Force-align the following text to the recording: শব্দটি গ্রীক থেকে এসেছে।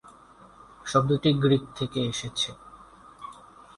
শব্দটি 0.85 1.29
গ্রীক 1.43 1.63
থেকে 1.77 1.99
এসেছে। 2.11 2.49